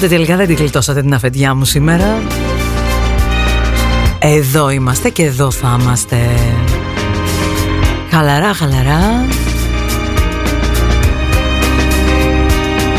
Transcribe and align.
Καταλάβατε 0.00 0.24
τελικά 0.24 0.46
δεν 0.46 0.56
την 0.56 0.64
γλιτώσατε 0.64 1.00
την 1.00 1.14
αφεντιά 1.14 1.54
μου 1.54 1.64
σήμερα. 1.64 2.22
Εδώ 4.18 4.70
είμαστε 4.70 5.08
και 5.08 5.24
εδώ 5.24 5.50
θα 5.50 5.78
είμαστε. 5.80 6.16
Χαλαρά 8.10 8.54
χαλαρά. 8.54 9.26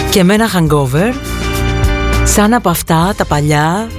Και 0.10 0.24
με 0.24 0.34
ένα 0.34 0.48
hangover 0.48 1.14
Σαν 2.24 2.54
από 2.54 2.70
αυτά 2.70 3.14
τα 3.18 3.26
παλιά 3.26 3.90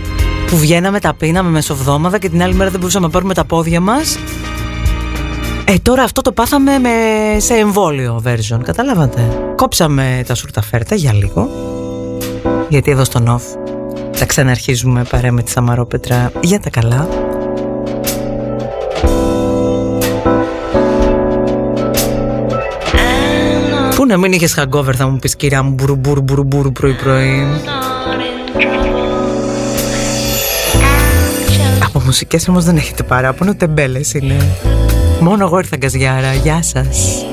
Που 0.46 0.56
βγαίναμε 0.56 1.00
τα 1.00 1.14
πίναμε 1.14 1.50
μεσοβδόμαδα 1.50 2.18
Και 2.18 2.28
την 2.28 2.42
άλλη 2.42 2.54
μέρα 2.54 2.70
δεν 2.70 2.78
μπορούσαμε 2.80 3.06
να 3.06 3.12
πάρουμε 3.12 3.34
τα 3.34 3.44
πόδια 3.44 3.80
μας. 3.80 4.18
Ε, 5.64 5.74
τώρα 5.82 6.02
αυτό 6.02 6.20
το 6.20 6.32
πάθαμε 6.32 6.78
με, 6.78 6.90
σε 7.40 7.54
εμβόλιο 7.54 8.22
version, 8.26 8.60
καταλάβατε. 8.62 9.52
Κόψαμε 9.56 10.22
τα 10.26 10.34
σουρταφέρτα 10.34 10.94
για 10.94 11.12
λίγο, 11.12 11.71
γιατί 12.72 12.90
εδώ 12.90 13.04
στο 13.04 13.20
νοφ 13.20 13.42
θα 14.12 14.26
ξαναρχίζουμε 14.26 15.04
παρέα 15.10 15.32
με 15.32 15.42
τη 15.42 15.50
Σαμαρόπετρα 15.50 16.32
για 16.40 16.60
τα 16.60 16.70
καλά. 16.70 17.08
Πού 23.96 24.06
να 24.06 24.16
μην 24.16 24.32
είχες 24.32 24.58
hangover 24.58 24.94
θα 24.94 25.08
μου 25.08 25.16
πεις 25.16 25.36
κυρία 25.36 25.62
μου 25.62 25.70
μπουρου 25.70 25.96
μπουρου 25.96 26.42
μπουρου 26.42 26.72
πρωί 26.72 26.94
πρωί. 26.94 27.46
Από 31.84 32.00
μουσικές 32.00 32.48
όμως 32.48 32.64
δεν 32.64 32.76
έχετε 32.76 33.02
παράπονο, 33.02 33.54
τεμπέλες 33.54 34.14
είναι. 34.14 34.36
Μόνο 35.20 35.44
εγώ 35.44 35.58
ήρθα 35.58 35.76
γκαζιάρα. 35.76 36.32
Γεια 36.32 36.62
σας. 36.62 37.26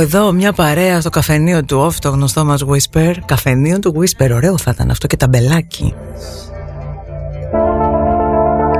Έχω 0.00 0.16
εδώ 0.16 0.32
μια 0.32 0.52
παρέα 0.52 1.00
στο 1.00 1.10
καφενείο 1.10 1.64
του 1.64 1.86
Off, 1.86 1.94
το 1.94 2.10
γνωστό 2.10 2.44
μας 2.44 2.64
Whisper. 2.68 3.14
Καφενείο 3.24 3.78
του 3.78 3.94
Whisper, 3.98 4.30
ωραίο 4.34 4.58
θα 4.58 4.70
ήταν 4.74 4.90
αυτό 4.90 5.06
και 5.06 5.16
ταμπελάκι. 5.16 5.94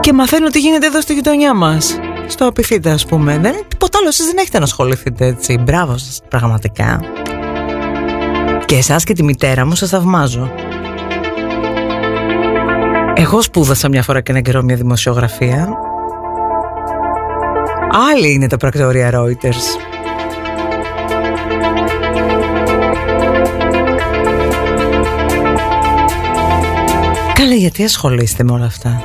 Και 0.01 0.13
μαθαίνω 0.13 0.49
τι 0.49 0.59
γίνεται 0.59 0.87
εδώ 0.87 1.01
στη 1.01 1.15
γειτονιά 1.15 1.55
μας. 1.55 1.99
Στο 2.27 2.47
απειθείτε 2.47 2.91
ας 2.91 3.07
πούμε. 3.07 3.39
Δεν 3.39 3.55
τίποτα 3.69 3.99
άλλο, 3.99 4.09
εσείς 4.09 4.27
δεν 4.27 4.37
έχετε 4.39 4.59
να 4.59 4.65
ασχοληθείτε 4.65 5.27
έτσι. 5.27 5.59
Μπράβο 5.59 5.97
σας, 5.97 6.21
πραγματικά. 6.29 7.01
Και 8.65 8.77
εσάς 8.77 9.05
και 9.05 9.13
τη 9.13 9.23
μητέρα 9.23 9.67
μου 9.67 9.75
σας 9.75 9.89
θαυμάζω. 9.89 10.51
Εγώ 13.15 13.43
σπούδασα 13.43 13.89
μια 13.89 14.03
φορά 14.03 14.21
και 14.21 14.31
ένα 14.31 14.41
καιρό 14.41 14.63
μια 14.63 14.77
δημοσιογραφία. 14.77 15.69
Άλλοι 18.13 18.33
είναι 18.33 18.47
τα 18.47 18.57
πρακτορία 18.57 19.11
Reuters. 19.15 19.98
Καλά 27.39 27.55
γιατί 27.55 27.85
ασχολείστε 27.85 28.45
με 28.45 28.53
όλα 28.53 28.65
αυτά; 28.65 29.03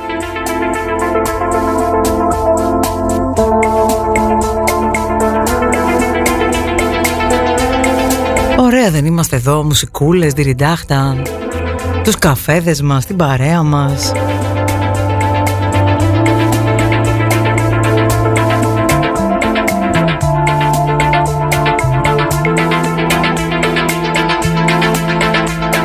Ωραία 8.58 8.90
δεν 8.90 9.04
είμαστε 9.04 9.36
εδώ 9.36 9.62
Μουσικούλες, 9.62 10.32
διριντάχτα. 10.32 11.22
Τους 12.04 12.18
καφέδες 12.18 12.82
μας, 12.82 13.06
την 13.06 13.16
παρέα 13.16 13.62
μας 13.62 14.12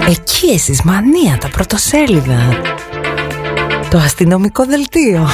Εκεί 0.09 0.47
εσείς 0.47 0.81
μανία 0.81 1.37
τα 1.37 1.49
πρωτοσέλιδα. 1.49 2.61
Το 3.89 3.97
αστυνομικό 3.97 4.65
δελτίο. 4.65 5.27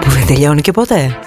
Που 0.00 0.10
δεν 0.10 0.26
τελειώνει 0.26 0.60
και 0.60 0.72
ποτέ 0.72 1.18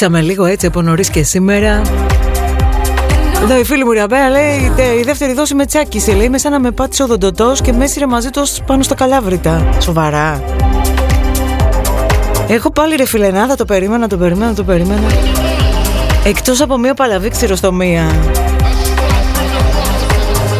Μπιτέψαμε 0.00 0.32
λίγο 0.32 0.44
έτσι 0.44 0.66
από 0.66 0.82
νωρίς 0.82 1.10
και 1.10 1.22
σήμερα. 1.22 1.82
Εδώ 3.42 3.58
η 3.58 3.64
φίλη 3.64 3.84
μου 3.84 3.90
Ριαμπέα 3.90 4.28
λέει 4.28 4.72
η 5.00 5.02
δεύτερη 5.02 5.32
δόση 5.32 5.54
με 5.54 5.66
τσάκισε. 5.66 6.12
Λέει 6.12 6.28
με 6.28 6.38
σαν 6.38 6.52
να 6.52 6.60
με 6.60 6.70
πάτησε 6.70 7.02
ο 7.02 7.06
δοντοτός 7.06 7.60
και 7.60 7.72
με 7.72 7.84
έσυρε 7.84 8.06
μαζί 8.06 8.30
τους 8.30 8.58
πάνω 8.66 8.82
στο 8.82 8.94
καλάβρητα. 8.94 9.68
Σοβαρά. 9.78 10.42
Έχω 12.48 12.70
πάλι 12.70 12.96
ρε 12.96 13.06
φιλενάδα, 13.06 13.56
το 13.56 13.64
περίμενα, 13.64 14.06
το 14.06 14.16
περίμενα, 14.16 14.54
το 14.54 14.64
περίμενα. 14.64 15.08
Εκτός 16.24 16.60
από 16.60 16.78
μία 16.78 16.94
παλαβή 16.94 17.28
ξηροστομία. 17.28 18.04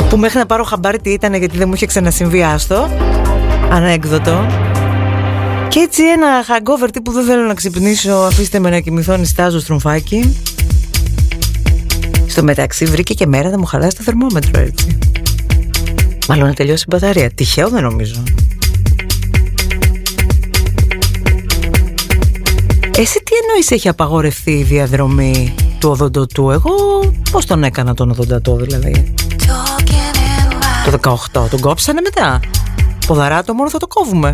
Που 0.09 0.17
μέχρι 0.17 0.39
να 0.39 0.47
πάρω 0.47 0.65
χαμπάρι 0.65 0.99
τι 0.99 1.11
ήταν 1.11 1.35
γιατί 1.35 1.59
δεν 1.59 1.69
μου 1.69 1.75
είχε 1.75 1.87
ξανασυμβεί 1.87 2.43
άστο. 2.43 2.89
Ανέκδοτο. 3.71 4.47
Και 5.71 5.79
έτσι 5.81 6.03
ένα 6.03 6.45
hangover 6.45 6.89
που 7.05 7.13
δεν 7.13 7.25
θέλω 7.25 7.43
να 7.43 7.55
ξυπνήσω 7.55 8.13
Αφήστε 8.13 8.59
με 8.59 8.71
να 8.71 8.81
κοιμηθώ 8.81 9.17
νιστάζω 9.17 9.61
στρομφάκι 9.61 10.37
Στο 12.27 12.43
μεταξύ 12.43 12.85
βρήκε 12.85 13.15
και 13.15 13.27
μέρα 13.27 13.51
να 13.51 13.59
μου 13.59 13.65
χαλάσει 13.65 13.97
το 13.97 14.03
θερμόμετρο 14.03 14.61
έτσι. 14.61 14.99
Μάλλον 16.29 16.47
να 16.47 16.55
τελειώσει 16.55 16.85
η 16.87 16.91
μπαταρία. 16.91 17.31
Τυχαίο 17.31 17.69
δεν 17.69 17.83
νομίζω. 17.83 18.23
Εσύ 22.97 23.23
τι 23.25 23.33
εννοείς 23.43 23.71
έχει 23.71 23.89
απαγορευτεί 23.89 24.51
η 24.51 24.63
διαδρομή 24.63 25.55
του 25.79 25.91
οδοντοτού; 25.91 26.51
Εγώ 26.51 26.73
πώς 27.31 27.47
τον 27.47 27.65
έκανα 27.65 27.95
τον 27.95 28.11
οδοντατό 28.11 28.57
δηλαδή; 28.57 29.15
Το 30.85 31.19
18 31.43 31.49
τον 31.51 31.61
κόψανε 31.61 32.01
μετά; 32.01 32.41
Ποδαράτο 33.07 33.55
μόνο 33.55 33.71
θα 33.71 33.79
το 33.79 33.87
κόβουμε 33.87 34.33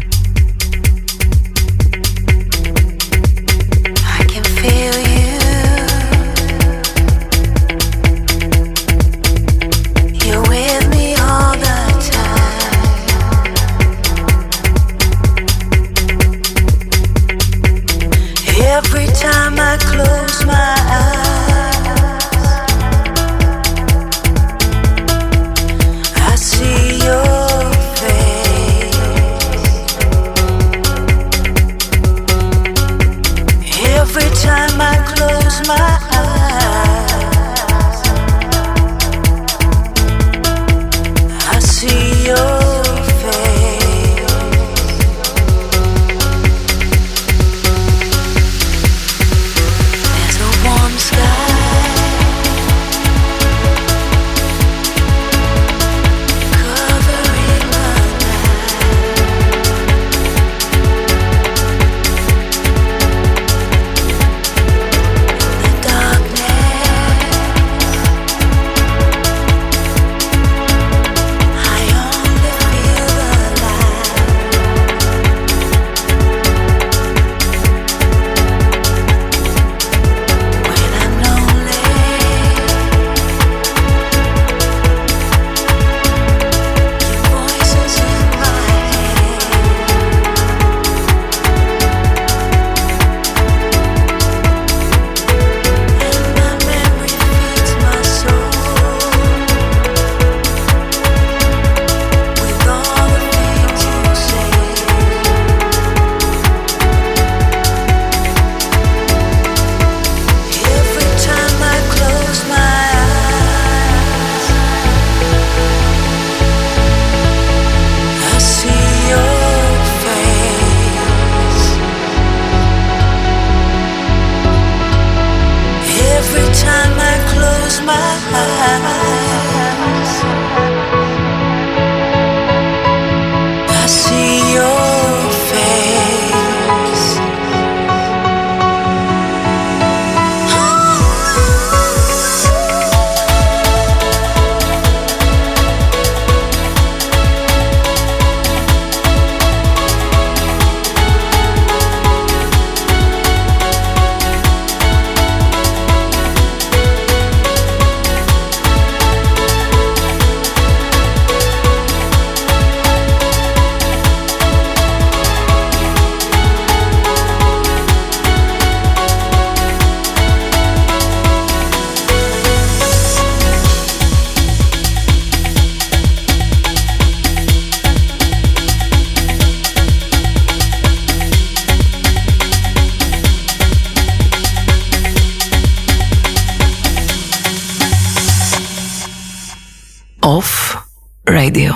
Radio. 191.47 191.76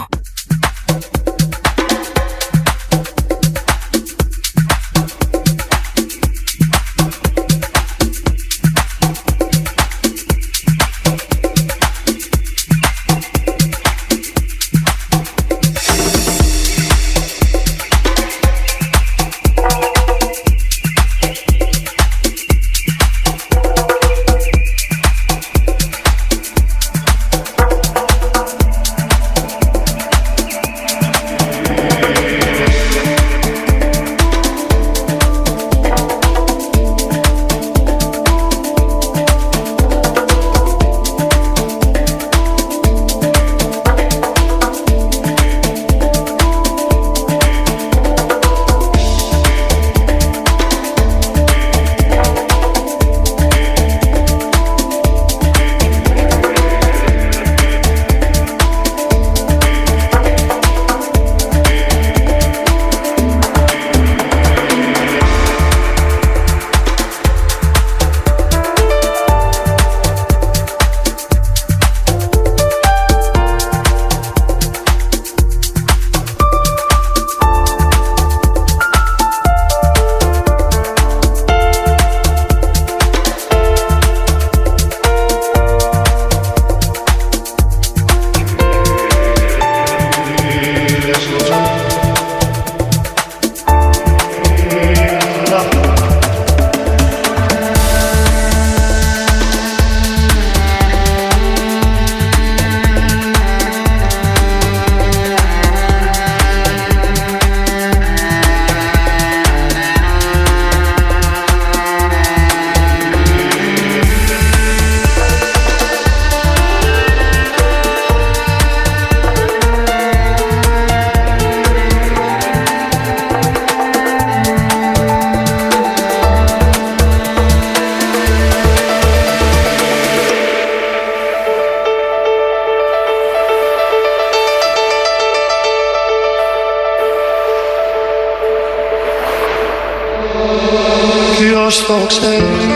Ποιος 141.38 141.86
το 141.86 141.94
ξέρει; 142.06 142.68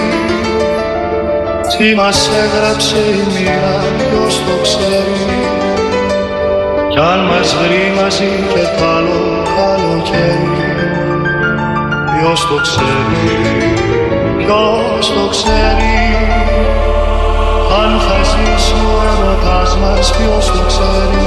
Τι 1.78 1.94
μας 1.94 2.30
έγραψε 2.42 2.96
η 2.96 3.22
μοίρα, 3.32 3.76
ποιος 3.98 4.34
το 4.46 4.54
ξέρει; 4.62 5.26
Κι 6.90 6.98
αν 6.98 7.20
μας 7.20 7.54
βρει 7.54 7.92
μαζί 8.02 8.32
και 8.52 8.84
άλλο 8.96 9.42
καλοκαίρι 9.56 10.64
ποιος 12.24 12.46
το 12.46 12.56
ξέρει, 12.66 13.74
ποιος 14.38 15.12
το 15.14 15.28
ξέρει; 15.34 15.98
Αν 17.82 18.00
θα 18.06 18.18
ζήσει 18.30 18.74
ο 18.92 18.96
έρωτας 19.12 19.76
μας, 19.76 20.10
ποιος 20.16 20.46
το 20.46 20.60
ξέρει; 20.66 21.26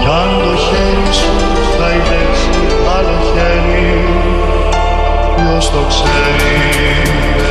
Κι 0.00 0.06
αν 0.20 0.30
το 0.42 0.56
χέρι 0.64 1.12
σου 1.20 1.34
θα 1.78 1.88
υπέξει 1.98 2.50
άλλο 2.96 3.18
χέρι 3.32 4.19
το 5.68 5.86
ξέρεις. 5.88 7.49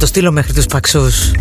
Το 0.00 0.06
δω, 0.06 0.06
ε, 0.06 0.06
να 0.06 0.06
το 0.06 0.06
στείλω 0.06 0.32
μέχρι 0.32 0.52
τους 0.52 0.66
παξούς. 0.66 1.32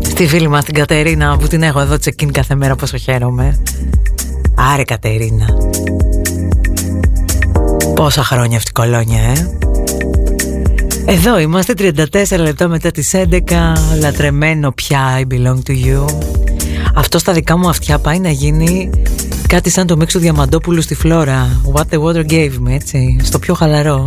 Στη 0.00 0.26
φίλη 0.26 0.48
μας 0.48 0.64
την 0.64 0.74
Κατερίνα 0.74 1.36
που 1.36 1.46
την 1.46 1.62
έχω 1.62 1.80
εδώ 1.80 1.98
τσεκίν 1.98 2.32
κάθε 2.32 2.54
μέρα 2.54 2.76
πόσο 2.76 2.96
χαίρομαι. 2.96 3.62
Άρε 4.54 4.82
Κατερίνα. 4.82 5.46
Πόσα 7.94 8.24
χρόνια 8.24 8.56
αυτή 8.56 8.70
η 8.70 8.72
κολόνια, 8.72 9.22
ε. 9.22 9.54
Εδώ 11.06 11.38
είμαστε 11.38 11.74
34 11.76 12.38
λεπτά 12.38 12.68
μετά 12.68 12.90
τις 12.90 13.14
11 13.14 13.76
Λατρεμένο 14.00 14.72
πια 14.72 15.18
I 15.18 15.32
belong 15.32 15.58
to 15.66 15.84
you. 15.86 16.04
Αυτό 16.94 17.18
στα 17.18 17.32
δικά 17.32 17.56
μου 17.56 17.68
αυτιά 17.68 17.98
πάει 17.98 18.18
να 18.18 18.30
γίνει 18.30 18.90
Κάτι 19.46 19.70
σαν 19.70 19.86
το 19.86 19.96
μίξο 19.96 20.18
Διαμαντόπουλου 20.18 20.82
στη 20.82 20.94
Φλόρα. 20.94 21.60
What 21.72 21.94
the 21.94 22.02
water 22.02 22.30
gave 22.30 22.52
me 22.66 22.70
έτσι 22.70 23.16
Στο 23.22 23.38
πιο 23.38 23.54
χαλαρό 23.54 24.06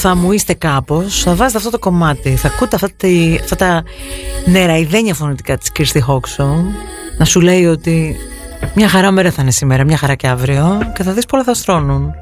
Θα 0.00 0.14
μου 0.14 0.32
είστε 0.32 0.54
κάπως 0.54 1.22
θα 1.22 1.34
βάζετε 1.34 1.58
αυτό 1.58 1.70
το 1.70 1.78
κομμάτι 1.78 2.36
θα 2.36 2.48
ακούτε 2.48 2.74
αυτά, 2.74 2.90
τη, 2.96 3.34
αυτά 3.42 3.56
τα 3.56 3.82
νεραϊδένια 4.44 5.14
φωνητικά 5.14 5.58
της 5.58 5.72
Kirsty 5.78 5.98
Hawkson 6.08 6.62
να 7.18 7.24
σου 7.24 7.40
λέει 7.40 7.66
ότι 7.66 8.16
μια 8.74 8.88
χαρά 8.88 9.10
μέρα 9.10 9.30
θα 9.30 9.42
είναι 9.42 9.50
σήμερα, 9.50 9.84
μια 9.84 9.96
χαρά 9.96 10.14
και 10.14 10.28
αύριο 10.28 10.78
και 10.94 11.02
θα 11.02 11.12
δεις 11.12 11.26
πολλά 11.26 11.44
θα 11.44 11.54
στρώνουν. 11.54 12.14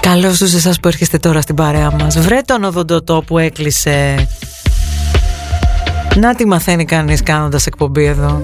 Καλώς 0.00 0.38
τους 0.38 0.54
εσάς 0.54 0.80
που 0.80 0.88
έρχεστε 0.88 1.18
τώρα 1.18 1.40
στην 1.40 1.54
παρέα 1.54 1.90
μας. 1.90 2.18
Βρε 2.18 2.40
τον 2.44 2.64
οδοντοτό 2.64 3.22
που 3.26 3.38
έκλεισε. 3.38 4.28
Να 6.16 6.34
τι 6.34 6.46
μαθαίνει 6.46 6.84
κανείς 6.84 7.22
κάνοντας 7.22 7.66
εκπομπή 7.66 8.04
εδώ 8.04 8.42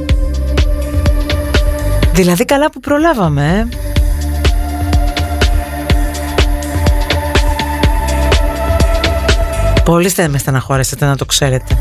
Δηλαδή 2.16 2.44
καλά 2.44 2.70
που 2.70 2.80
προλάβαμε 2.80 3.68
ε. 3.70 3.76
Πολύ 9.84 10.12
με 10.28 10.38
στεναχώρεσετε 10.38 11.06
να 11.06 11.16
το 11.16 11.24
ξέρετε 11.24 11.76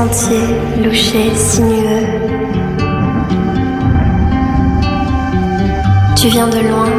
sentier 0.00 0.46
louché, 0.82 1.34
sinueux. 1.34 2.06
Tu 6.16 6.28
viens 6.28 6.48
de 6.48 6.60
loin, 6.70 6.92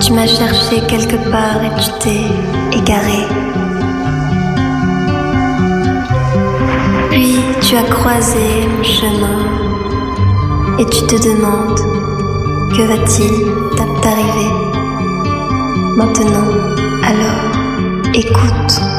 tu 0.00 0.12
m'as 0.12 0.26
cherché 0.26 0.80
quelque 0.92 1.16
part 1.30 1.60
et 1.66 1.72
tu 1.80 1.88
t'es 2.02 2.24
égaré. 2.78 3.22
Puis 7.10 7.34
tu 7.62 7.76
as 7.76 7.88
croisé 7.96 8.46
mon 8.72 8.82
chemin 8.82 9.40
et 10.80 10.84
tu 10.94 11.00
te 11.06 11.16
demandes 11.28 11.82
que 12.74 12.82
va-t-il 12.90 13.34
t'arriver? 14.02 14.50
Maintenant 15.96 16.50
alors 17.10 18.12
écoute. 18.14 18.91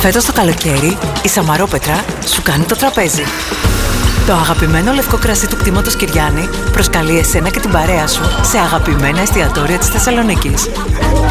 Φέτος 0.00 0.24
το 0.24 0.32
καλοκαίρι 0.32 0.98
η 1.22 1.28
Σαμαρόπετρα 1.28 2.04
σου 2.26 2.42
κάνει 2.42 2.64
το 2.64 2.76
τραπέζι. 2.76 3.22
Το 4.26 4.32
αγαπημένο 4.34 4.92
λευκό 4.92 5.16
κρασί 5.16 5.48
του 5.48 5.56
κτήματος 5.56 5.96
Κυριάννη 5.96 6.48
προσκαλεί 6.72 7.18
εσένα 7.18 7.50
και 7.50 7.60
την 7.60 7.70
παρέα 7.70 8.06
σου 8.06 8.22
σε 8.42 8.58
αγαπημένα 8.58 9.20
εστιατόρια 9.20 9.78
της 9.78 9.88
Θεσσαλονίκης. 9.88 10.68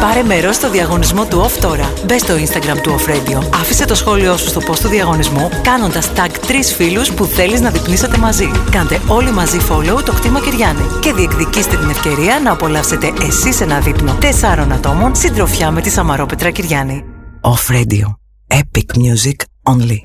Πάρε 0.00 0.22
μέρος 0.22 0.54
στο 0.54 0.70
διαγωνισμό 0.70 1.24
του 1.24 1.44
OFF 1.44 1.58
τώρα. 1.60 1.92
Μπες 2.04 2.20
στο 2.20 2.34
Instagram 2.34 2.80
του 2.82 2.96
Off 2.98 3.10
Radio. 3.10 3.42
Άφησε 3.54 3.84
το 3.84 3.94
σχόλιο 3.94 4.36
σου 4.36 4.48
στο 4.48 4.60
post 4.60 4.78
του 4.78 4.88
διαγωνισμού 4.88 5.48
κάνοντας 5.62 6.10
tag 6.16 6.30
τρεις 6.46 6.74
φίλους 6.74 7.12
που 7.12 7.24
θέλεις 7.24 7.60
να 7.60 7.70
διπνήσετε 7.70 8.18
μαζί. 8.18 8.50
Κάντε 8.70 9.00
όλοι 9.06 9.30
μαζί 9.32 9.58
follow 9.70 10.04
το 10.04 10.12
κτήμα 10.12 10.40
Κυριάννη 10.40 10.86
και 11.00 11.12
διεκδικήστε 11.12 11.76
την 11.76 11.90
ευκαιρία 11.90 12.40
να 12.44 12.52
απολαύσετε 12.52 13.12
εσείς 13.22 13.60
ένα 13.60 13.78
δείπνο 13.78 14.14
τεσσάρων 14.20 14.72
ατόμων 14.72 15.14
συντροφιά 15.14 15.70
με 15.70 15.80
τη 15.80 15.90
Σαμαρόπετρα 15.90 16.50
Κυριάννη. 16.50 17.04
Off 17.42 17.74
Radio. 17.74 18.17
Epic 18.50 18.96
music 18.96 19.46
only. 19.66 20.02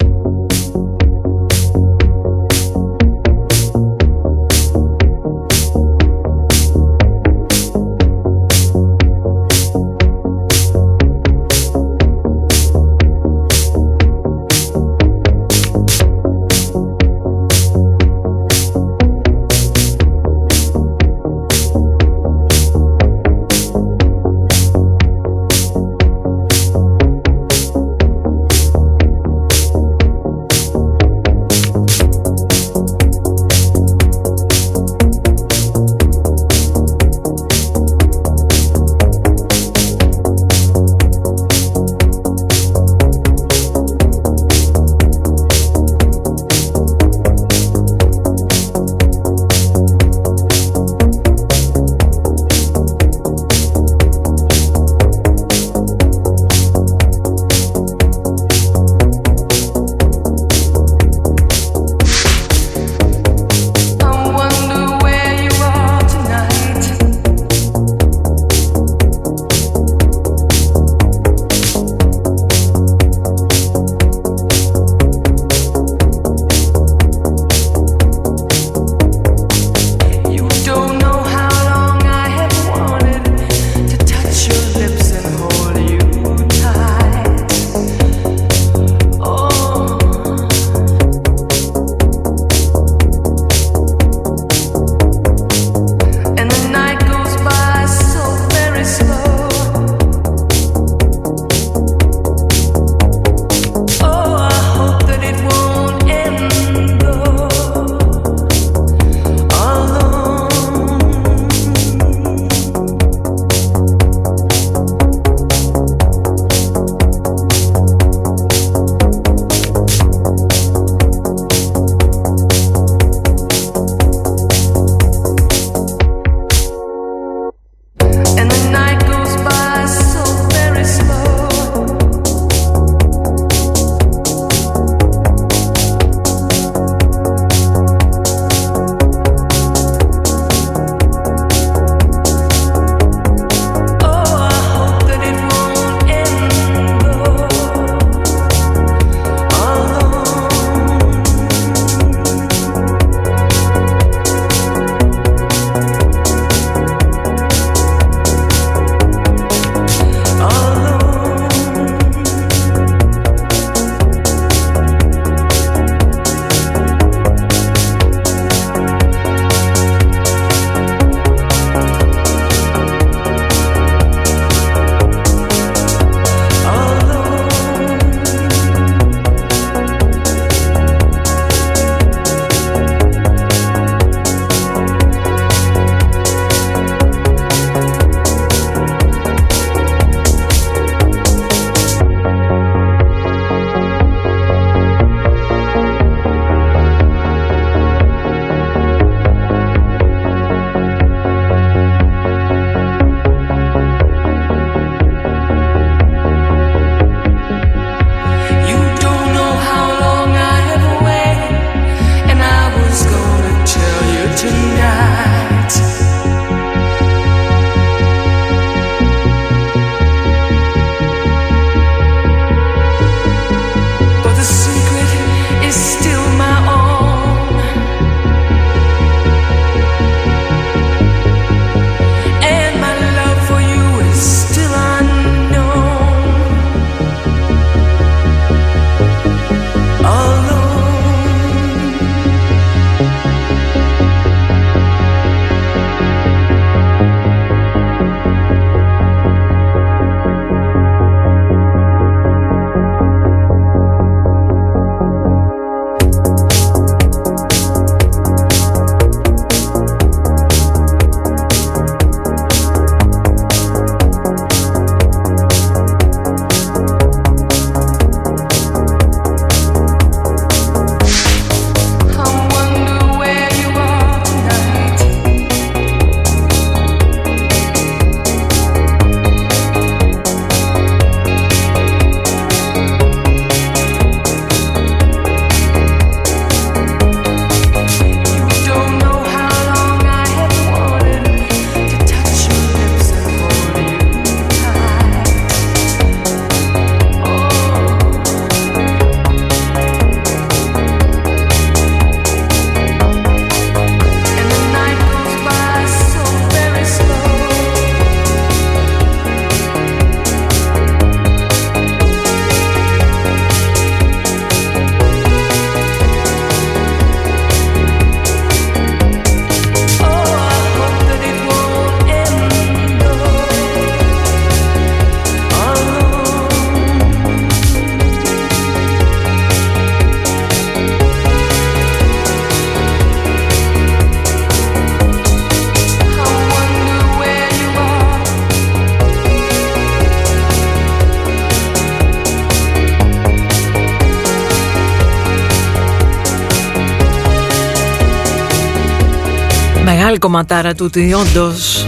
Κομματάρα 350.33 350.75
τούτη, 350.75 351.13
όντως. 351.13 351.85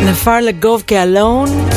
The 0.00 0.28
Far 0.28 0.48
Let 0.48 0.66
Go 0.66 0.80
και 0.84 0.96
Alone. 1.04 1.72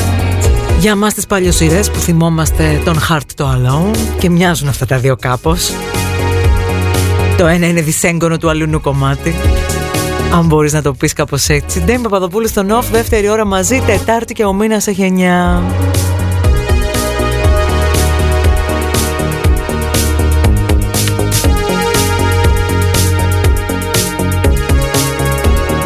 Για 0.79 0.95
μας 0.95 1.13
τις 1.13 1.25
παλιοσυρές 1.25 1.91
που 1.91 1.99
θυμόμαστε 1.99 2.81
τον 2.85 2.99
Heart 3.09 3.31
το 3.35 3.49
Alone 3.51 3.97
και 4.19 4.29
μοιάζουν 4.29 4.67
αυτά 4.67 4.85
τα 4.85 4.97
δύο 4.97 5.15
κάπως. 5.15 5.71
Το 7.37 7.47
ένα 7.47 7.67
είναι 7.67 7.81
δυσέγγωνο 7.81 8.37
του 8.37 8.49
αλλού 8.49 8.81
κομμάτι. 8.81 9.35
Αν 10.33 10.45
μπορείς 10.45 10.73
να 10.73 10.81
το 10.81 10.93
πεις 10.93 11.13
κάπως 11.13 11.49
έτσι. 11.49 11.79
Ντέμι 11.79 12.01
Παπαδοπούλου 12.01 12.47
στον 12.47 12.67
off, 12.71 12.85
δεύτερη 12.91 13.29
ώρα 13.29 13.45
μαζί, 13.45 13.81
Τετάρτη 13.85 14.33
και 14.33 14.43
ο 14.43 14.53
μήνας 14.53 14.87
έχει 14.87 15.03
9. 15.03 15.86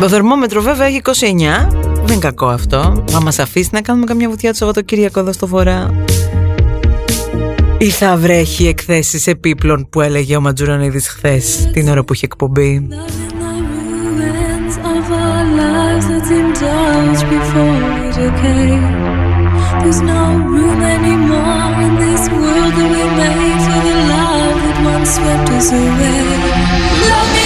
Το 0.02 0.10
θερμόμετρο 0.10 0.62
βέβαια 0.62 0.88
έχει 0.88 1.02
29. 1.06 1.12
Δεν 1.94 2.06
είναι 2.08 2.18
κακό 2.20 2.48
αυτό. 2.48 3.04
Θα 3.08 3.22
μας 3.22 3.40
αφήσει 3.40 3.70
να 3.72 3.82
κάνουμε 3.82 4.06
καμιά 4.06 4.30
βουτιά 4.30 4.52
το 4.52 4.56
Σαββατοκύριακο 4.56 5.20
εδώ 5.20 5.32
στο 5.32 5.48
φορά. 5.48 6.04
Ή 7.78 7.90
θα 7.90 8.18
βρέχει 8.18 8.68
εκθέσεις 8.68 9.28
επίπλων 9.28 9.90
που 9.90 10.02
έλεγε 10.02 10.36
ο 10.36 10.42
Ματζουρανίδης 10.42 11.08
χθες 11.08 11.70
την 11.74 11.88
ώρα 11.88 12.04
που 12.04 12.14
είχε 12.14 12.26
εκπομπή. 12.26 12.88
There's 19.82 20.02
no 20.16 20.24
room 20.54 20.82
anymore 20.98 21.74
in 21.86 21.94
this 22.04 22.24
world 22.38 22.74
that 22.78 22.90
we 22.94 23.04
made 23.20 23.60
for 23.66 23.80
the 23.88 23.96
love 24.12 24.56
that 24.64 24.78
once 24.92 25.12
swept 25.16 25.50
us 25.58 25.70
away. 25.82 26.22
Love 27.10 27.30
me 27.36 27.41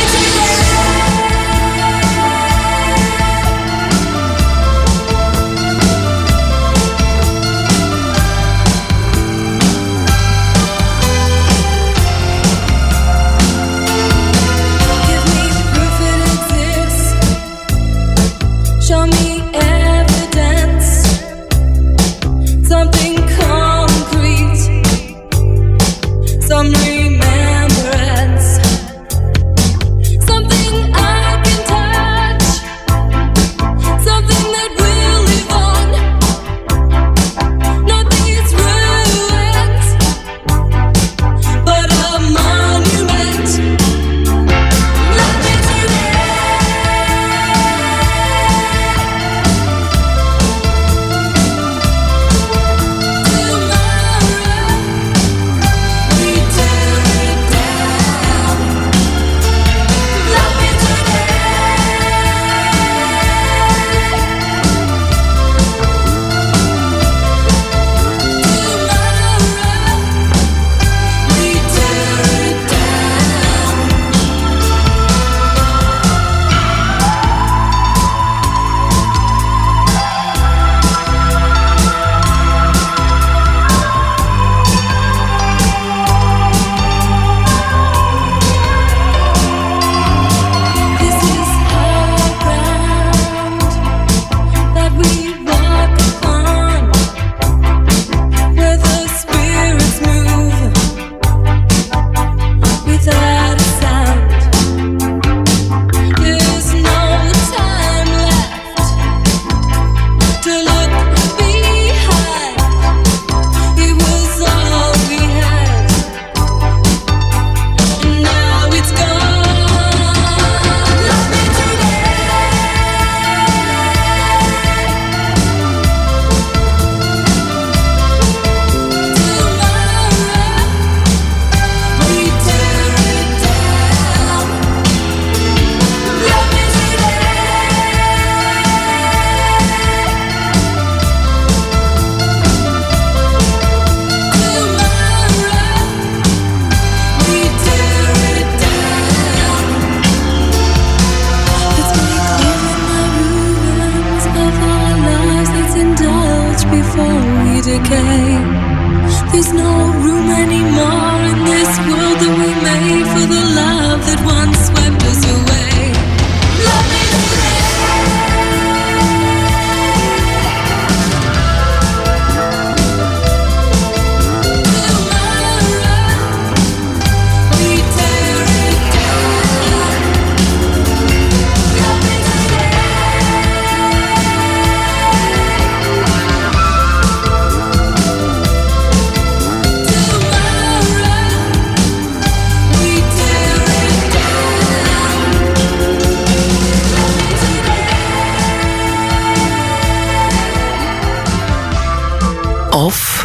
off 202.75 203.23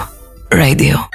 radio. 0.52 1.09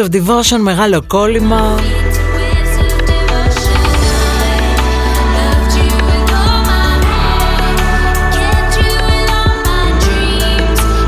Waves 0.00 0.04
of 0.04 0.14
Devotion, 0.14 0.58
μεγάλο 0.60 1.02
κόλλημα. 1.06 1.74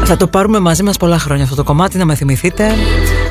Θα 0.05 0.17
το 0.17 0.27
πάρουμε 0.27 0.59
μαζί 0.59 0.83
μας 0.83 0.97
πολλά 0.97 1.19
χρόνια 1.19 1.45
αυτό 1.45 1.57
το 1.57 1.63
κομμάτι 1.63 1.99
να 1.99 2.05
με 2.05 2.15
θυμηθείτε. 2.15 2.75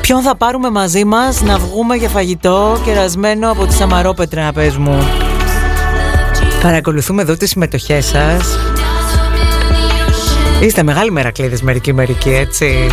Ποιον 0.00 0.22
θα 0.22 0.36
πάρουμε 0.36 0.70
μαζί 0.70 1.04
μας 1.04 1.42
να 1.42 1.58
βγούμε 1.58 1.96
για 1.96 2.08
φαγητό 2.08 2.80
κερασμένο 2.84 3.50
από 3.50 3.66
τη 3.66 3.74
Σαμαρόπετρα 3.74 4.52
πες 4.52 4.76
μου. 4.76 4.98
Παρακολουθούμε 6.62 7.22
εδώ 7.22 7.36
τις 7.36 7.50
συμμετοχές 7.50 8.06
σας. 8.06 8.58
Είστε 10.60 10.82
μεγάλοι 10.82 11.10
μερακλείδες 11.10 11.62
μερικοί 11.62 11.92
μερικοί 11.92 12.30
έτσι 12.30 12.90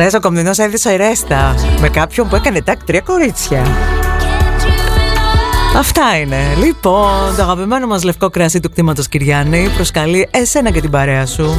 Χθες 0.00 0.14
ο 0.14 0.20
Κομνηνός 0.20 0.58
έδισε 0.58 0.96
ρέστα 0.96 1.54
Με 1.80 1.88
κάποιον 1.88 2.28
που 2.28 2.36
έκανε 2.36 2.62
τάκ 2.62 2.84
τρία 2.84 3.00
κορίτσια 3.00 3.62
Αυτά 5.76 6.18
είναι. 6.20 6.36
Λοιπόν, 6.64 7.36
το 7.36 7.42
αγαπημένο 7.42 7.86
μας 7.86 8.02
λευκό 8.02 8.30
κρασί 8.30 8.60
του 8.60 8.70
κτήματος 8.70 9.08
Κυριάννη 9.08 9.68
προσκαλεί 9.74 10.28
εσένα 10.30 10.70
και 10.70 10.80
την 10.80 10.90
παρέα 10.90 11.26
σου 11.26 11.54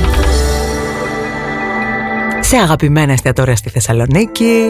σε 2.40 2.58
αγαπημένα 2.58 3.12
εστιατόρια 3.12 3.56
στη 3.56 3.70
Θεσσαλονίκη. 3.70 4.66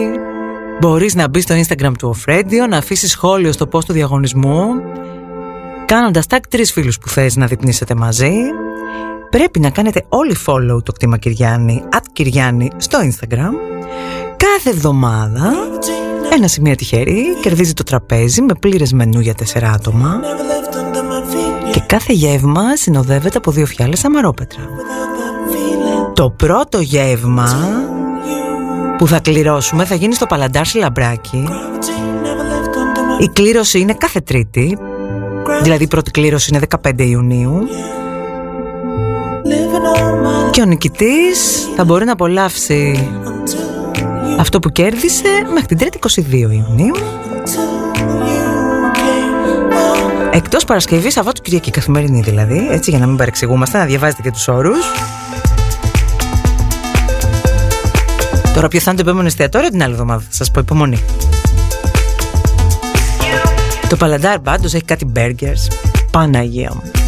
Μπορείς 0.80 1.14
να 1.14 1.28
μπεις 1.28 1.42
στο 1.42 1.54
Instagram 1.54 1.92
του 1.98 2.16
Off 2.16 2.30
Radio, 2.30 2.68
να 2.68 2.76
αφήσεις 2.76 3.10
σχόλιο 3.10 3.52
στο 3.52 3.68
post 3.72 3.84
του 3.84 3.92
διαγωνισμού, 3.92 4.64
κάνοντας 5.86 6.26
tag 6.28 6.40
τρεις 6.48 6.72
φίλους 6.72 6.98
που 6.98 7.08
θες 7.08 7.36
να 7.36 7.46
διπνήσετε 7.46 7.94
μαζί. 7.94 8.32
Πρέπει 9.30 9.60
να 9.60 9.70
κάνετε 9.70 10.04
όλοι 10.08 10.36
follow 10.46 10.82
το 10.84 10.92
κτήμα 10.92 11.16
Κυριάννη, 11.16 11.82
at 11.89 11.89
Κυριάννη 12.12 12.70
στο 12.76 12.98
Instagram. 12.98 13.52
Κάθε 14.36 14.70
εβδομάδα 14.70 15.52
ένα 16.32 16.48
σημείο 16.48 16.74
τυχερή 16.74 17.36
κερδίζει 17.40 17.72
το 17.72 17.82
τραπέζι 17.82 18.42
με 18.42 18.54
πλήρες 18.60 18.92
μενού 18.92 19.20
για 19.20 19.34
τέσσερα 19.34 19.70
άτομα 19.70 20.20
και 21.72 21.80
κάθε 21.86 22.12
γεύμα 22.12 22.76
συνοδεύεται 22.76 23.38
από 23.38 23.50
δύο 23.50 23.66
φιάλες 23.66 24.04
αμαρόπετρα. 24.04 24.60
Το 26.14 26.30
πρώτο 26.30 26.80
γεύμα 26.80 27.48
που 28.98 29.06
θα 29.06 29.20
κληρώσουμε 29.20 29.84
θα 29.84 29.94
γίνει 29.94 30.14
στο 30.14 30.26
Παλαντάρ 30.26 30.74
Λαμπράκι. 30.74 31.48
Η 33.18 33.28
κλήρωση 33.28 33.80
είναι 33.80 33.94
κάθε 33.94 34.20
Τρίτη, 34.20 34.78
δηλαδή 35.62 35.84
η 35.84 35.86
πρώτη 35.86 36.10
κλήρωση 36.10 36.50
είναι 36.54 36.66
15 36.82 36.98
Ιουνίου. 36.98 37.68
Και 40.50 40.60
ο 40.60 40.64
νικητής 40.64 41.68
θα 41.76 41.84
μπορεί 41.84 42.04
να 42.04 42.12
απολαύσει 42.12 43.08
αυτό 44.38 44.58
που 44.58 44.70
κέρδισε 44.70 45.28
μέχρι 45.52 45.66
την 45.66 45.78
Τρίτη 45.78 45.98
22 46.02 46.32
Ιουνίου. 46.32 46.94
Εκτός 50.30 50.64
Παρασκευής, 50.64 51.12
Σαββάτου, 51.12 51.42
Κυριακή, 51.42 51.70
καθημερινή 51.70 52.20
δηλαδή, 52.20 52.68
έτσι 52.70 52.90
για 52.90 52.98
να 52.98 53.06
μην 53.06 53.16
παρεξηγούμαστε, 53.16 53.78
να 53.78 53.84
διαβάζετε 53.84 54.22
και 54.22 54.30
τους 54.30 54.48
όρους. 54.48 54.92
Τώρα 58.54 58.68
ποιο 58.68 58.80
θα 58.80 58.90
είναι 58.90 59.02
το 59.02 59.08
επόμενο 59.08 59.26
εστιατόριο 59.26 59.68
την 59.68 59.82
άλλη 59.82 59.92
εβδομάδα. 59.92 60.20
Θα 60.20 60.34
σας 60.34 60.50
πω 60.50 60.60
υπομονή. 60.60 61.02
Το 63.88 63.96
Παλαντάρ 63.96 64.38
πάντως 64.38 64.74
έχει 64.74 64.84
κάτι 64.84 65.12
burgers. 65.16 65.74
Παναγία 66.10 66.70
μου. 66.74 66.99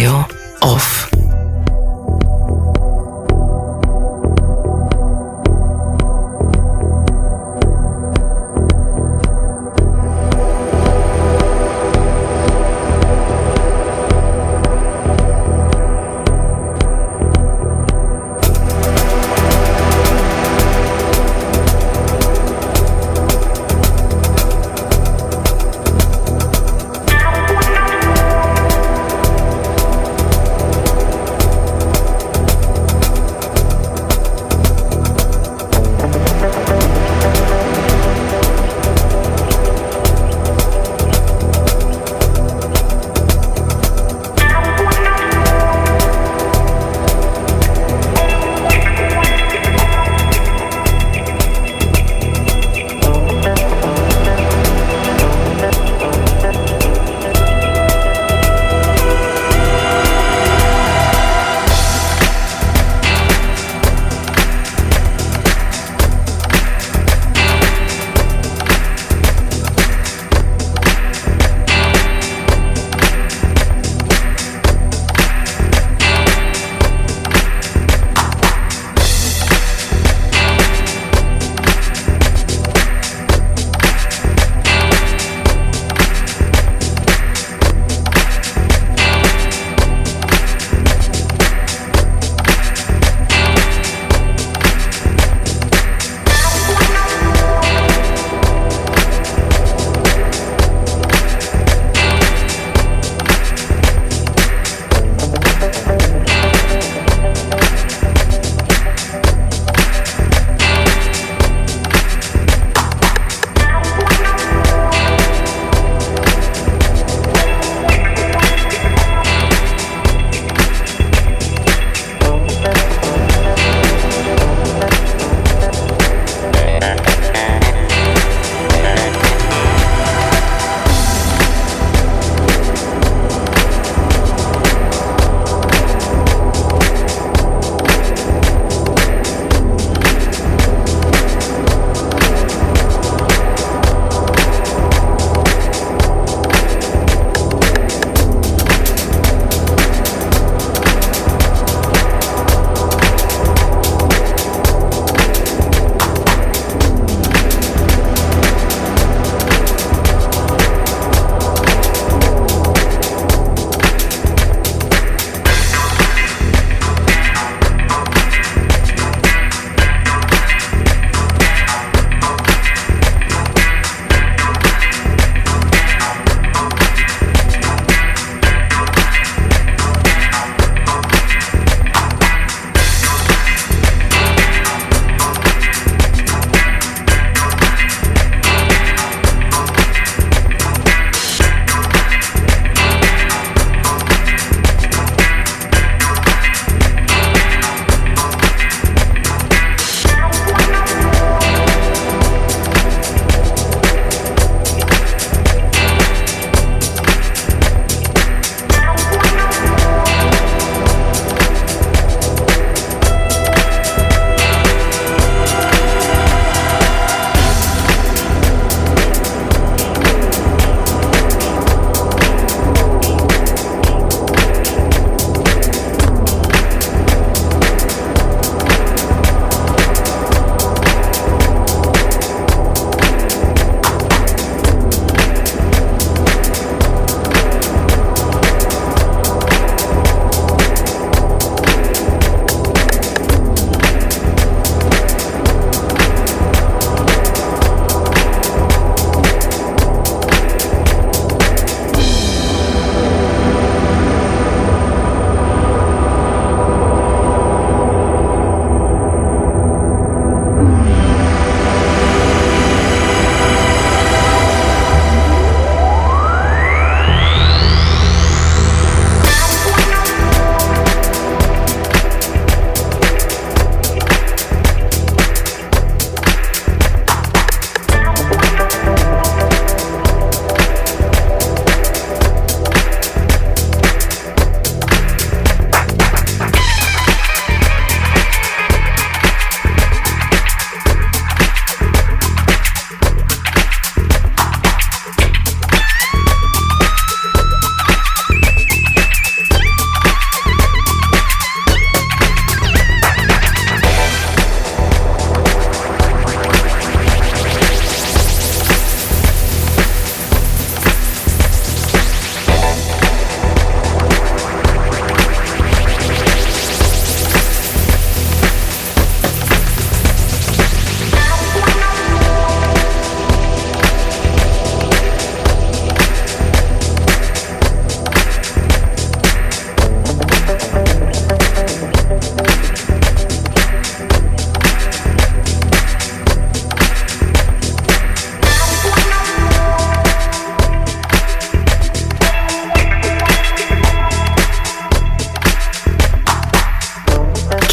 Radio 0.00 0.39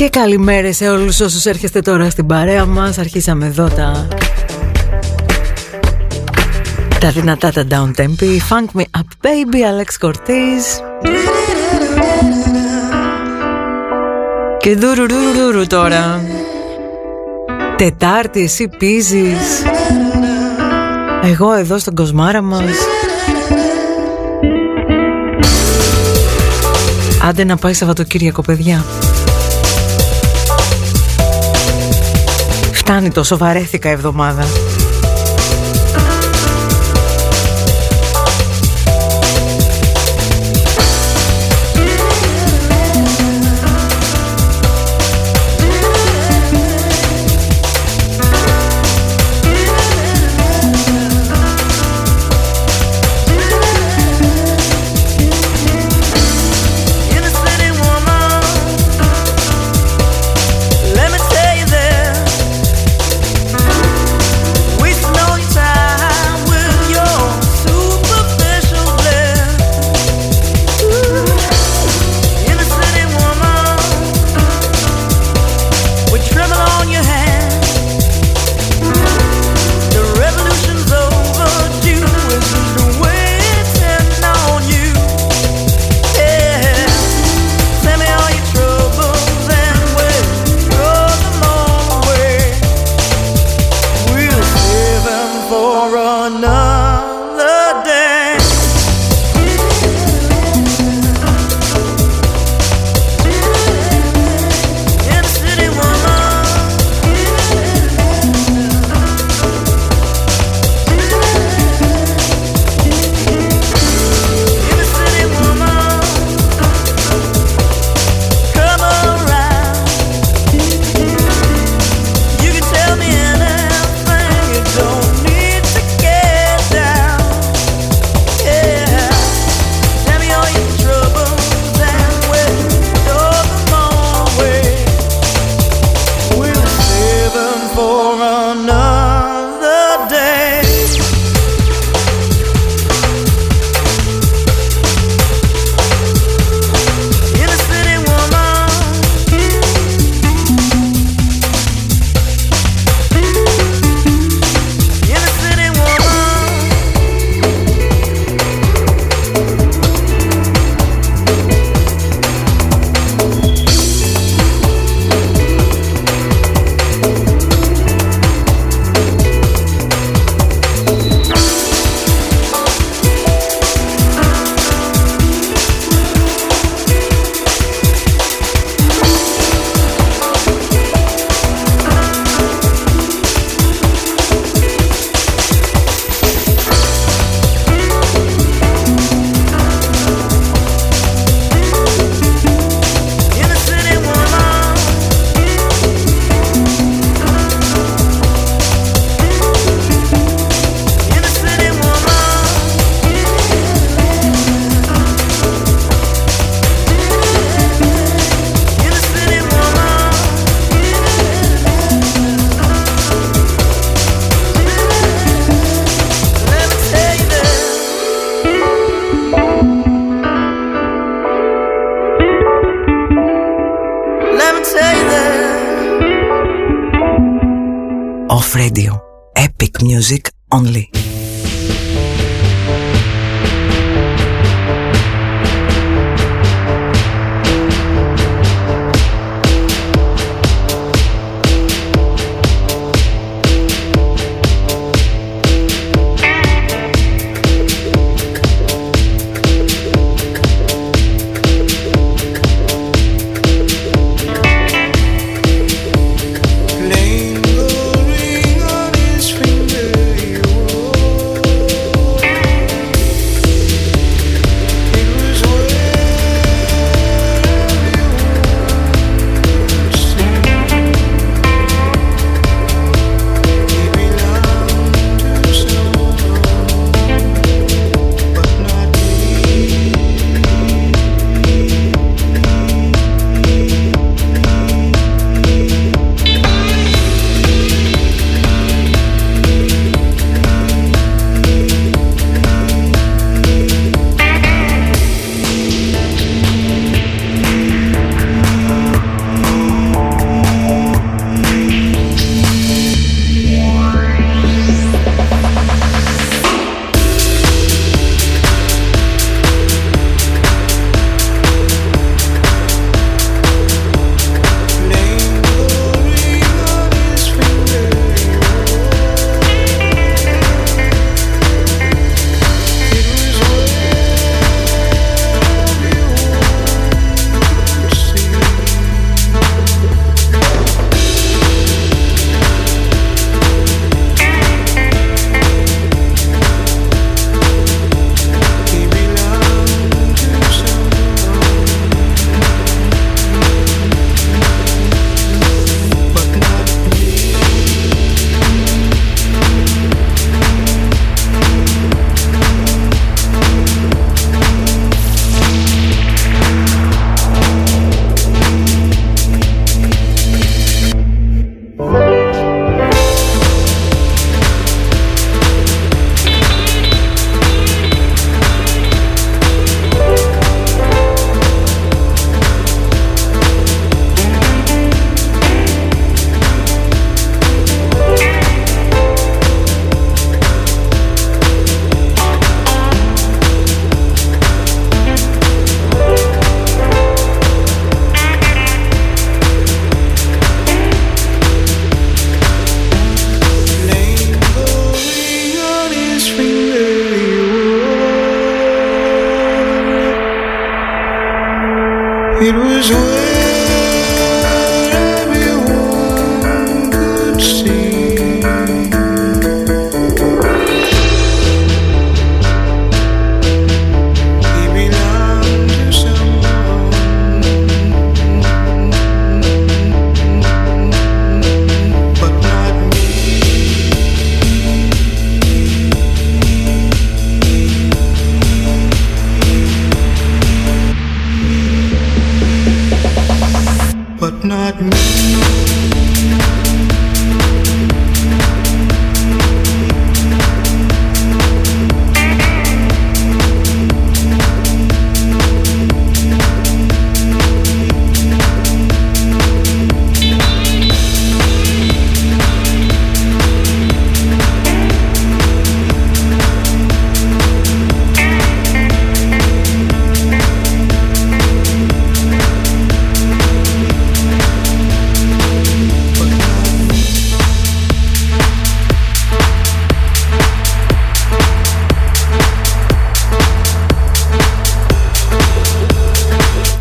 Και 0.07 0.19
καλημέρα 0.19 0.73
σε 0.73 0.89
όλους 0.89 1.19
όσους 1.19 1.45
έρχεστε 1.45 1.79
τώρα 1.79 2.09
στην 2.09 2.25
παρέα 2.25 2.65
μας. 2.65 2.97
Αρχίσαμε 2.97 3.45
εδώ 3.45 3.67
τα... 3.67 4.07
Τα 6.99 7.09
δυνατά 7.09 7.51
τα 7.51 7.63
down 7.69 8.01
tempi. 8.01 8.25
Funk 8.49 8.79
me 8.79 8.81
up 8.81 9.25
baby 9.25 9.55
Alex 9.55 10.07
Cortez. 10.07 10.81
Και 14.57 14.75
ντουρουρουρουρου 14.75 15.67
τώρα. 15.67 16.21
Τετάρτη 17.75 18.41
εσύ 18.41 18.69
πίζεις. 18.77 19.63
Εγώ 21.23 21.53
εδώ 21.53 21.77
στον 21.77 21.95
κοσμάρα 21.95 22.41
μας. 22.41 22.75
Άντε 27.23 27.43
να 27.43 27.55
πάει 27.55 27.73
Σαββατοκύριακο 27.73 28.41
παιδιά 28.41 28.85
Φτάνει 32.88 33.11
τόσο 33.11 33.38
βαρέθηκα 33.38 33.89
εβδομάδα 33.89 34.43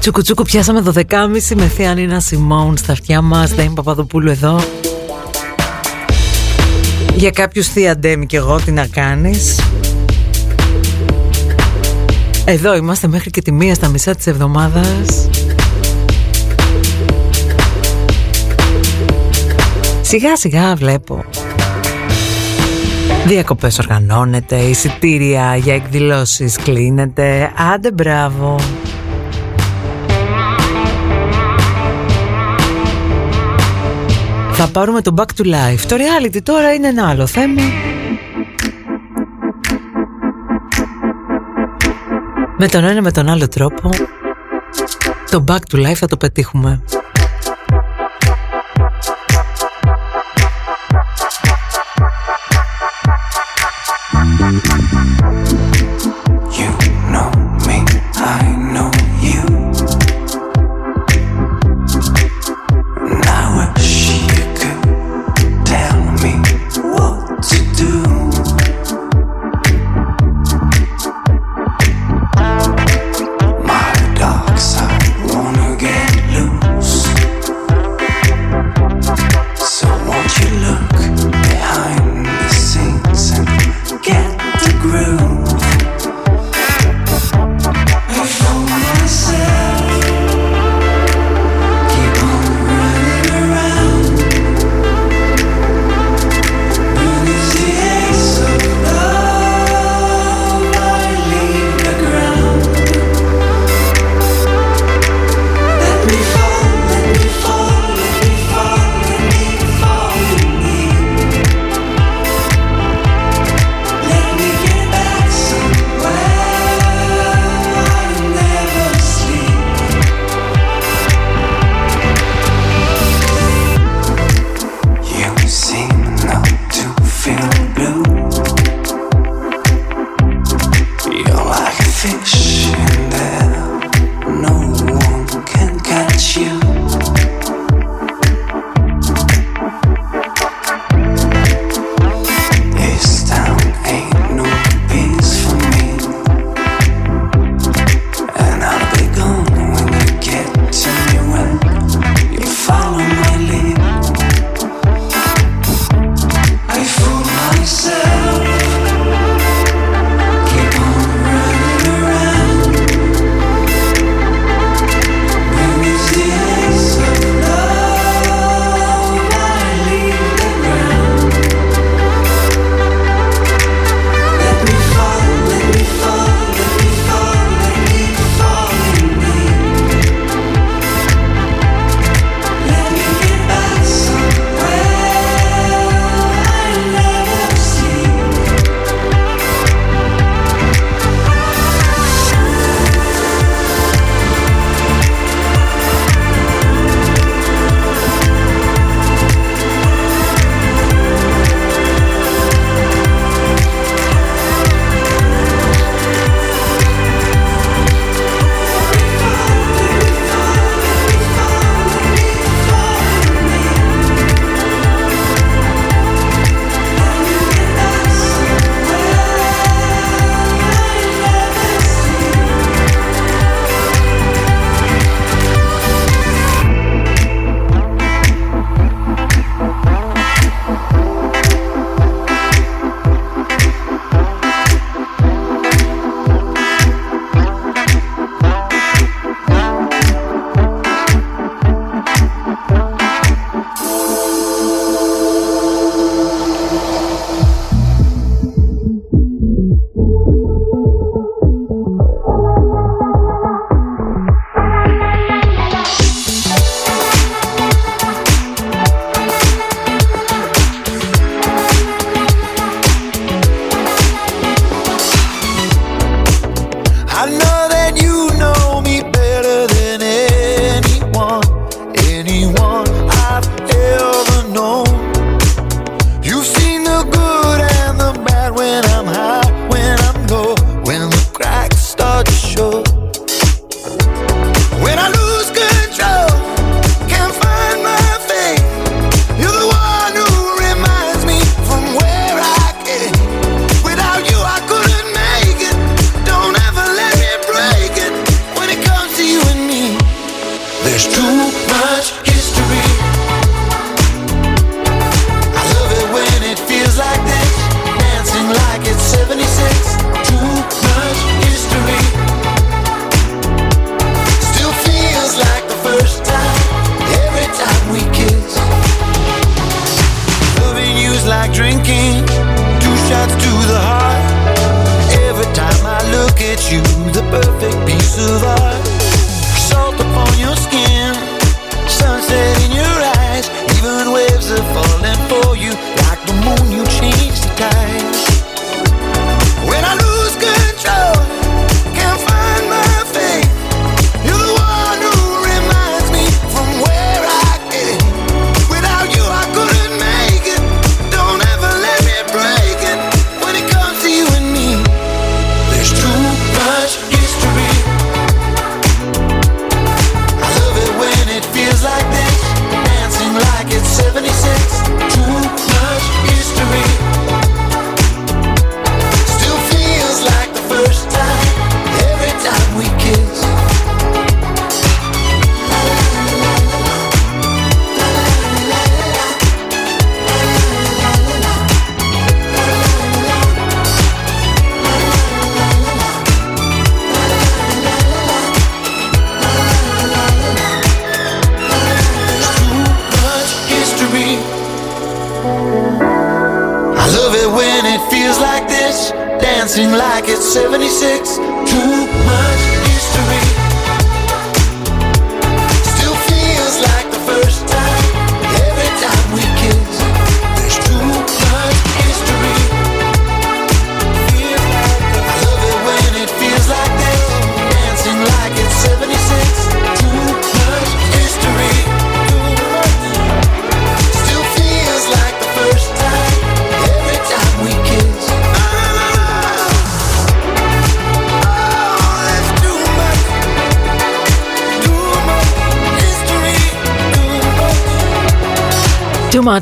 Τσουκουτσούκου 0.07 0.43
πιάσαμε 0.43 0.83
12.30 0.95 1.03
με 1.57 1.67
θεία 1.67 1.95
Νίνα 1.95 2.21
Σιμών 2.21 2.77
στα 2.77 2.93
αυτιά 2.93 3.21
μας. 3.21 3.55
Δεν 3.55 3.73
Παπαδοπούλου 3.73 4.31
εδώ. 4.31 4.61
Για 7.15 7.31
κάποιους 7.31 7.69
θεία 7.69 7.97
Ντέμι 7.97 8.27
και 8.27 8.37
εγώ 8.37 8.61
τι 8.65 8.71
να 8.73 8.87
κάνεις. 8.87 9.61
Εδώ 12.45 12.77
είμαστε 12.77 13.09
μέχρι 13.09 13.31
και 13.31 13.43
τη 13.43 13.53
μία 13.53 13.75
στα 13.75 13.89
μισά 13.89 14.15
της 14.15 14.27
εβδομάδας. 14.27 15.29
Σιγά 20.01 20.37
σιγά 20.37 20.75
βλέπω. 20.75 21.25
Διακοπές 23.27 23.79
οργανώνεται, 23.79 24.57
εισιτήρια 24.57 25.57
για 25.57 25.75
εκδηλώσεις 25.75 26.57
κλείνεται. 26.57 27.53
Άντε 27.75 27.93
μπράβο 27.93 28.57
Θα 34.59 34.69
πάρουμε 34.69 35.03
το 35.03 35.15
Back 35.17 35.41
to 35.41 35.45
Life. 35.45 35.81
Το 35.89 35.97
reality 35.97 36.43
τώρα 36.43 36.73
είναι 36.73 36.89
ένα 36.89 37.09
άλλο 37.09 37.27
θέμα. 37.27 37.63
Με 42.59 42.69
τον 42.69 42.85
ένα 42.85 43.03
με 43.03 43.11
τον 43.11 43.29
άλλο 43.29 43.49
τρόπο 43.49 43.91
το 45.31 45.45
Back 45.49 45.75
to 45.75 45.87
Life 45.87 45.95
θα 45.95 46.07
το 46.07 46.17
πετύχουμε. 46.17 46.83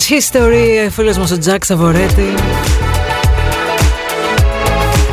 Too 0.08 0.10
much 0.10 0.18
history, 0.18 0.90
φίλος 0.90 1.18
μας 1.18 1.30
ο 1.30 1.38
Τζακ 1.38 1.64
Σαβορέτη. 1.64 2.34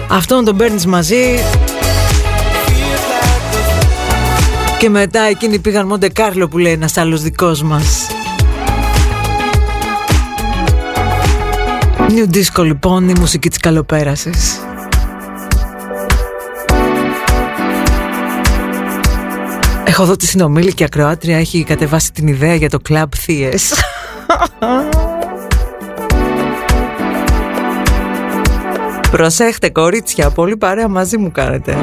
Αυτόν 0.08 0.46
τον 0.46 0.58
παίρνεις 0.58 0.86
μαζί. 0.86 1.40
Και 4.80 4.90
μετά 4.90 5.22
εκείνοι 5.22 5.60
πήγαν 5.60 5.88
Μοντε 5.88 6.10
Κάρλο 6.10 6.48
που 6.48 6.58
λέει 6.58 6.72
ένας 6.72 6.98
άλλος 6.98 7.22
δικός 7.22 7.64
μας. 7.64 8.08
New 12.10 12.36
Disco 12.36 12.64
λοιπόν, 12.64 13.10
η 13.10 13.14
μουσική 13.20 13.50
της 13.50 13.58
καλοπέρασης. 13.58 14.60
Έχω 19.84 20.06
δω 20.06 20.16
τη 20.16 20.26
συνομήλικη 20.28 20.84
ακροάτρια 20.84 21.38
έχει 21.38 21.64
κατεβάσει 21.64 22.12
την 22.12 22.28
ιδέα 22.28 22.56
για 22.56 22.70
το 22.70 22.80
Club 22.90 23.06
Θείες. 23.18 23.74
Προσέχτε 29.12 29.70
κορίτσια, 29.70 30.30
πολύ 30.30 30.58
παρέα 30.58 30.88
μαζί 30.88 31.18
μου 31.18 31.32
κάνετε. 31.32 31.78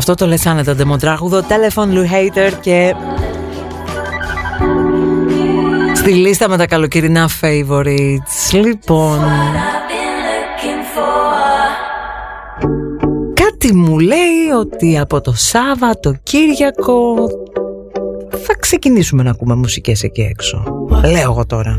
Αυτό 0.00 0.14
το 0.14 0.26
λες 0.26 0.46
άνετα 0.46 0.74
ντεμοτράγουδο. 0.74 1.40
Telephone 1.40 1.92
Lou 1.92 2.04
Hater 2.04 2.52
και 2.60 2.94
στη 5.94 6.12
λίστα 6.12 6.48
με 6.48 6.56
τα 6.56 6.66
καλοκαιρινά 6.66 7.28
favorites. 7.40 8.52
Λοιπόν 8.52 9.18
Κάτι 13.34 13.74
μου 13.74 13.98
λέει 13.98 14.48
ότι 14.60 14.98
από 14.98 15.20
το 15.20 15.32
Σάββατο 15.36 16.14
Κύριακο 16.22 17.14
θα 18.30 18.54
ξεκινήσουμε 18.58 19.22
να 19.22 19.30
ακούμε 19.30 19.54
μουσικές 19.54 20.02
εκεί 20.02 20.20
έξω. 20.20 20.64
Λέω 21.04 21.22
εγώ 21.22 21.46
τώρα. 21.46 21.78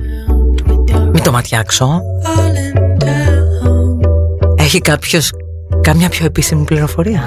Μην 1.11 1.23
το 1.23 1.31
ματιάξω. 1.31 2.02
Έχει 4.56 4.80
κάποιος 4.80 5.31
κάμια 5.81 6.10
πιο 6.10 6.26
επίσημη 6.26 6.64
πληροφορία; 6.64 7.22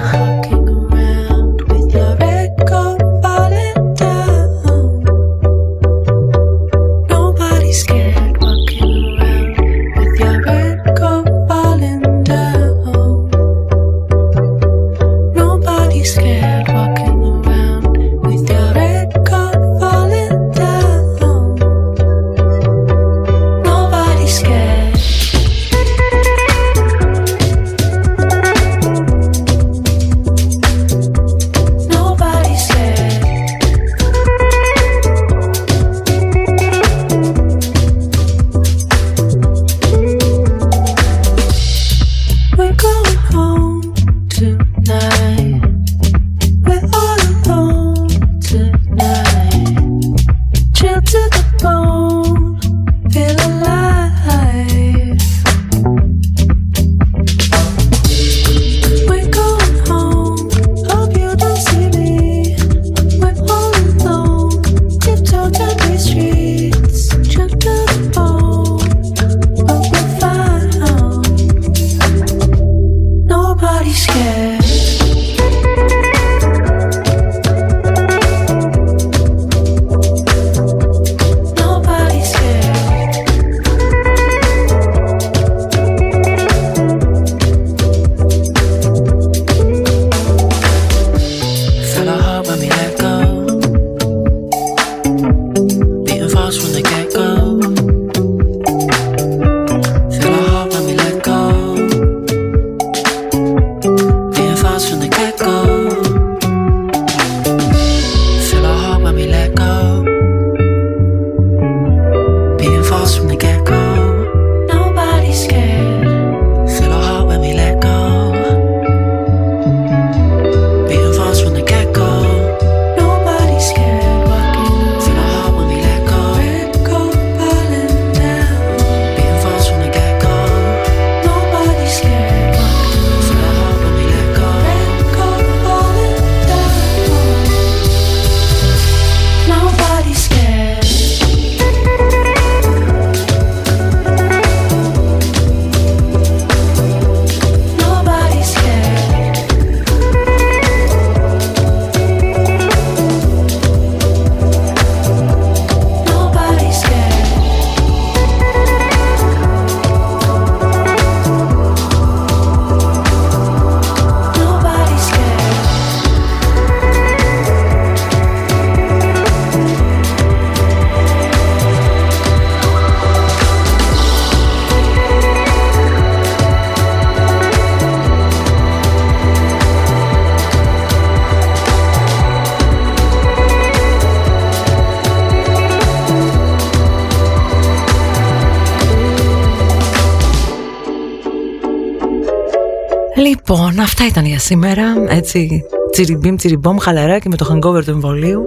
Αυτά 193.97 194.07
ήταν 194.07 194.25
για 194.25 194.39
σήμερα. 194.39 194.83
Έτσι, 195.07 195.63
τσιριμπίμ, 195.91 196.35
τσιριμπόμ, 196.35 196.77
χαλαρά 196.77 197.19
και 197.19 197.29
με 197.29 197.35
το 197.35 197.45
hangover 197.51 197.83
του 197.83 197.89
εμβολίου. 197.89 198.45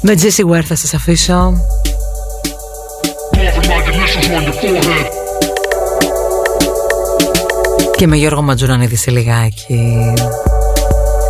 Με 0.00 0.14
Jesse 0.20 0.50
Ware 0.50 0.62
θα 0.64 0.74
σας 0.74 0.94
αφήσω. 0.94 1.60
Και 7.96 8.06
με 8.06 8.16
Γιώργο 8.16 8.42
Ματζουρανίδη 8.42 8.96
σε 8.96 9.10
λιγάκι. 9.10 10.12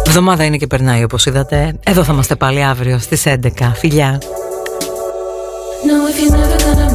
Εβδομάδα 0.06 0.44
είναι 0.44 0.56
και 0.56 0.66
περνάει 0.66 1.02
όπως 1.02 1.26
είδατε. 1.26 1.74
Εδώ 1.84 2.04
θα 2.04 2.12
είμαστε 2.12 2.36
πάλι 2.36 2.64
αύριο 2.64 2.98
στις 2.98 3.26
11. 3.26 3.72
Φιλιά. 3.74 4.18
on 6.78 6.87